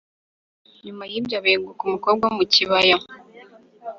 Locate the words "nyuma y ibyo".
0.85-1.35